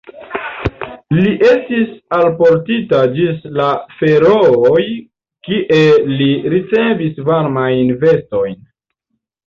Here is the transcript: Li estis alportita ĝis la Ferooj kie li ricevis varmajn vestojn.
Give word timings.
Li 1.17 1.33
estis 1.49 1.91
alportita 2.17 3.03
ĝis 3.19 3.45
la 3.59 3.69
Ferooj 4.01 4.83
kie 5.51 5.87
li 6.19 6.33
ricevis 6.59 7.25
varmajn 7.33 7.99
vestojn. 8.07 8.63